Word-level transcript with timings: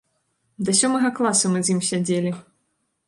Да 0.69 0.73
сёмага 0.79 1.11
класа 1.19 1.45
мы 1.57 1.61
з 1.67 1.77
ім 1.77 1.83
сядзелі. 1.91 2.31